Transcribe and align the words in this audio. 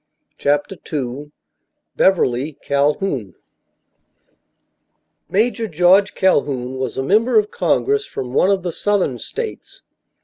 CHAPTER 0.39 0.77
II 0.91 1.29
BEVERLY 1.95 2.53
CALHOUN 2.63 3.35
Major 5.29 5.67
George 5.67 6.15
Calhoun 6.15 6.79
was 6.79 6.97
a 6.97 7.03
member 7.03 7.37
of 7.37 7.51
Congress 7.51 8.07
from 8.07 8.33
one 8.33 8.49
of 8.49 8.63
the 8.63 8.73
southern 8.73 9.19
states. 9.19 9.83